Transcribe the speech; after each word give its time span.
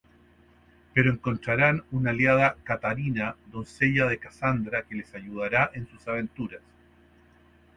Pero 0.95 1.11
encontrarán 1.11 1.83
una 1.91 2.09
aliada, 2.09 2.57
Katarina, 2.63 3.35
doncella 3.51 4.07
de 4.07 4.17
Cassandra, 4.17 4.81
que 4.87 4.95
les 4.95 5.13
ayudará 5.13 5.69
en 5.75 5.87
sus 5.87 6.07
aventuras. 6.07 6.63